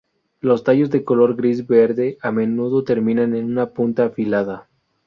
Los 0.39 0.63
tallos 0.63 0.89
de 0.89 1.03
color 1.03 1.35
gris-verde 1.35 2.17
a 2.23 2.31
menudo 2.31 2.83
terminan 2.83 3.35
en 3.35 3.45
una 3.45 3.69
punta 3.69 4.05
afilada. 4.05 4.67